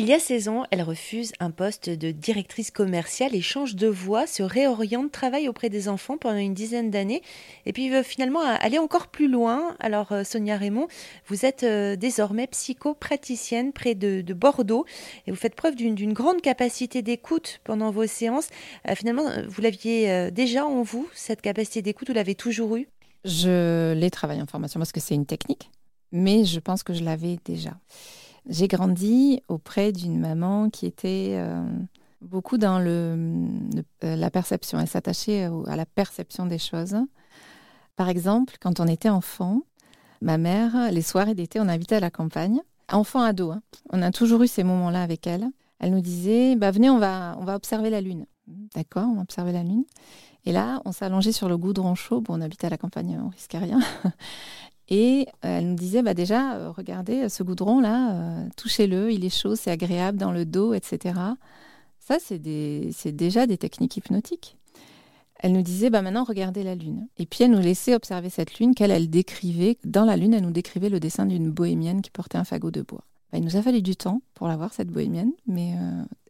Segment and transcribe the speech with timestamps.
[0.00, 3.88] Il y a 16 ans, elle refuse un poste de directrice commerciale et change de
[3.88, 7.20] voie, se réoriente, travaille auprès des enfants pendant une dizaine d'années
[7.66, 9.74] et puis veut finalement aller encore plus loin.
[9.80, 10.86] Alors euh, Sonia Raymond,
[11.26, 14.86] vous êtes euh, désormais psychopraticienne près de, Bordeaux
[15.26, 18.50] et vous faites preuve d'une grande capacité d'écoute pendant vos séances.
[18.88, 22.86] Euh, finalement, vous l'aviez déjà en vous, cette capacité d'écoute, vous l'avez toujours eue?
[23.24, 25.72] Je l'ai travaillé en formation parce que c'est une technique,
[26.12, 27.72] mais je pense que je l'avais déjà.
[28.48, 31.62] J'ai grandi auprès d'une maman qui était euh,
[32.22, 33.46] beaucoup dans le,
[34.04, 34.80] euh, la perception.
[34.80, 36.96] Elle s'attachait à la perception des choses.
[37.96, 39.62] Par exemple, quand on était enfant,
[40.22, 42.60] ma mère, les soirées d'été, on habitait à la campagne.
[42.90, 43.60] Enfant ado, hein.
[43.90, 45.48] on a toujours eu ces moments-là avec elle.
[45.78, 48.24] Elle nous disait bah, Venez, on va, on va observer la lune.
[48.74, 49.84] D'accord, on va observer la lune.
[50.46, 52.22] Et là, on s'allongeait sur le goudron chaud.
[52.22, 53.80] Bon, on habitait à la campagne, on risquait rien.
[54.88, 59.36] Et euh, elle nous disait, bah déjà, euh, regardez ce goudron-là, euh, touchez-le, il est
[59.36, 61.14] chaud, c'est agréable dans le dos, etc.
[62.00, 64.56] Ça, c'est déjà des techniques hypnotiques.
[65.40, 67.06] Elle nous disait, bah maintenant, regardez la Lune.
[67.18, 69.76] Et puis, elle nous laissait observer cette Lune qu'elle, elle décrivait.
[69.84, 72.82] Dans la Lune, elle nous décrivait le dessin d'une bohémienne qui portait un fagot de
[72.82, 73.04] bois.
[73.30, 75.74] Bah, il nous a fallu du temps pour la voir, cette bohémienne, mais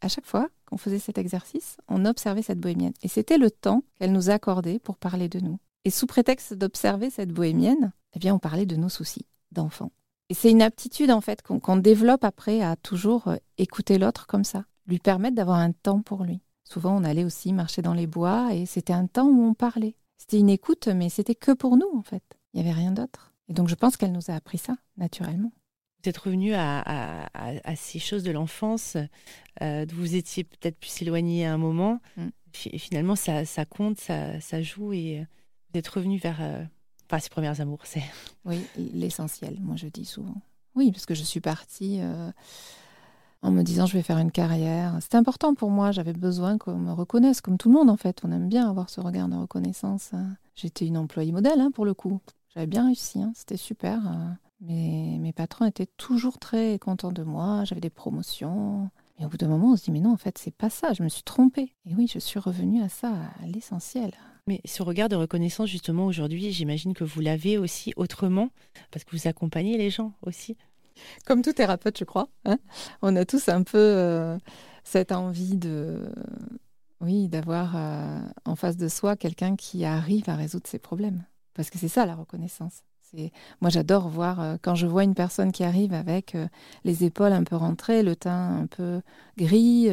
[0.00, 2.94] à chaque fois qu'on faisait cet exercice, on observait cette bohémienne.
[3.02, 5.58] Et c'était le temps qu'elle nous accordait pour parler de nous.
[5.84, 9.92] Et sous prétexte d'observer cette bohémienne, eh bien, on parlait de nos soucis d'enfants.
[10.30, 14.42] Et c'est une aptitude, en fait, qu'on développe après à toujours euh, écouter l'autre comme
[14.42, 16.40] ça, lui permettre d'avoir un temps pour lui.
[16.64, 19.96] Souvent, on allait aussi marcher dans les bois et c'était un temps où on parlait.
[20.16, 22.22] C'était une écoute, mais c'était que pour nous, en fait.
[22.54, 23.34] Il n'y avait rien d'autre.
[23.48, 25.52] Et donc, je pense qu'elle nous a appris ça, naturellement.
[26.02, 27.28] Vous êtes revenu à,
[27.76, 28.96] ces choses de l'enfance,
[29.60, 32.00] euh, vous étiez peut-être plus éloigné à un moment.
[32.16, 32.28] Mm.
[32.52, 35.26] Finalement, ça, compte, ça, joue et
[35.70, 36.40] vous êtes revenu vers,
[37.06, 38.02] Enfin, ses premières amours, c'est.
[38.44, 40.36] Oui, l'essentiel, moi je dis souvent.
[40.76, 42.30] Oui, parce que je suis partie euh,
[43.42, 44.96] en me disant je vais faire une carrière.
[45.00, 48.20] C'était important pour moi, j'avais besoin qu'on me reconnaisse, comme tout le monde en fait.
[48.24, 50.12] On aime bien avoir ce regard de reconnaissance.
[50.54, 52.20] J'étais une employée modèle hein, pour le coup.
[52.54, 54.06] J'avais bien réussi, hein, c'était super.
[54.06, 54.28] Euh.
[54.60, 58.90] Mais mes patrons étaient toujours très contents de moi, j'avais des promotions.
[59.18, 60.92] Et au bout d'un moment, on se dit mais non, en fait, c'est pas ça,
[60.92, 61.74] je me suis trompée.
[61.84, 63.12] Et oui, je suis revenue à ça,
[63.42, 64.12] à l'essentiel.
[64.48, 68.50] Mais ce regard de reconnaissance, justement, aujourd'hui, j'imagine que vous l'avez aussi autrement,
[68.92, 70.56] parce que vous accompagnez les gens aussi.
[71.26, 72.28] Comme tout thérapeute, je crois.
[72.44, 72.58] Hein.
[73.02, 74.38] on a tous un peu euh,
[74.84, 76.08] cette envie de,
[77.00, 81.24] oui, d'avoir euh, en face de soi quelqu'un qui arrive à résoudre ses problèmes.
[81.54, 82.82] Parce que c'est ça la reconnaissance.
[83.62, 86.36] Moi j'adore voir euh, quand je vois une personne qui arrive avec
[86.84, 89.00] les épaules un peu rentrées, le teint un peu
[89.38, 89.88] gris,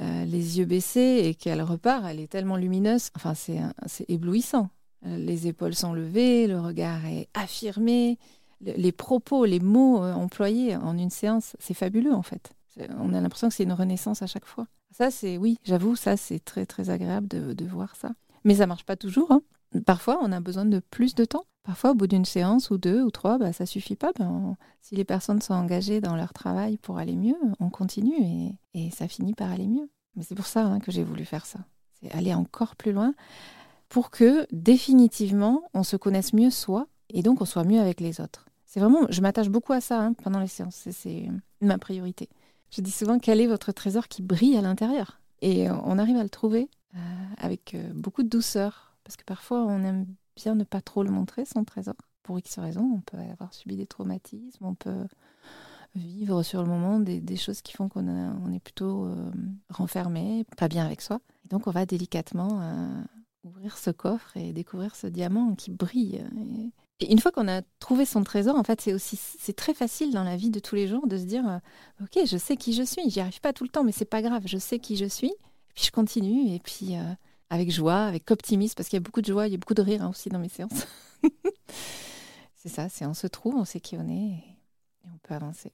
[0.00, 3.10] euh, les yeux baissés et qu'elle repart, elle est tellement lumineuse.
[3.14, 3.60] Enfin, c'est
[4.08, 4.68] éblouissant.
[5.06, 8.18] Euh, les épaules sont levées, le regard est affirmé,
[8.60, 12.52] les propos, les mots euh, employés en une séance, c'est fabuleux en fait.
[12.98, 14.66] On a l'impression que c'est une renaissance à chaque fois.
[14.90, 18.12] Ça, c'est oui, j'avoue, ça c'est très très agréable de, voir ça.
[18.44, 19.32] Mais ça marche pas toujours.
[19.32, 19.42] Hein.
[19.86, 21.44] Parfois, on a besoin de plus de temps.
[21.66, 24.12] Parfois, au bout d'une séance ou deux ou trois, bah, ça suffit pas.
[24.16, 28.90] Ben, si les personnes sont engagées dans leur travail pour aller mieux, on continue et,
[28.92, 29.90] ça finit par aller mieux.
[30.14, 31.58] Mais c'est pour ça hein, que j'ai voulu faire ça.
[32.00, 33.14] C'est aller encore plus loin
[33.88, 38.20] pour que définitivement on se connaisse mieux soi et donc on soit mieux avec les
[38.20, 38.46] autres.
[38.64, 40.86] C'est vraiment, je m'attache beaucoup à ça hein, pendant les séances.
[40.92, 41.28] C'est
[41.60, 42.28] ma priorité.
[42.70, 45.20] Je dis souvent quel est votre trésor qui brille à l'intérieur?
[45.42, 46.98] Et on arrive à le trouver euh,
[47.38, 50.06] avec euh, beaucoup de douceur parce que parfois, on aime
[50.36, 51.94] bien ne pas trop le montrer, son trésor.
[52.22, 55.06] Pour X raisons, on peut avoir subi des traumatismes, on peut
[55.94, 59.30] vivre sur le moment des, choses qui font qu'on on est plutôt euh,
[59.70, 61.20] renfermé, pas bien avec soi.
[61.48, 63.02] Donc, on va délicatement euh,
[63.44, 66.22] ouvrir ce coffre et découvrir ce diamant qui brille.
[67.08, 70.24] Une fois qu'on a trouvé son trésor, en fait, c'est aussi c'est très facile dans
[70.24, 71.58] la vie de tous les jours de se dire, euh,
[72.02, 73.08] ok, je sais qui je suis.
[73.10, 74.42] J'y arrive pas tout le temps, mais c'est pas grave.
[74.46, 75.32] Je sais qui je suis.
[75.74, 76.52] Puis je continue.
[76.54, 76.94] Et puis
[77.50, 79.74] avec joie, avec optimisme, parce qu'il y a beaucoup de joie, il y a beaucoup
[79.74, 80.86] de rire hein, aussi dans mes séances.
[82.56, 84.38] c'est ça, c'est on se trouve, on sait qui on est
[85.04, 85.72] et on peut avancer.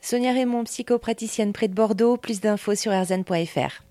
[0.00, 3.85] Sonia Raymond, psychopraticienne près de Bordeaux, plus d'infos sur rzn.fr.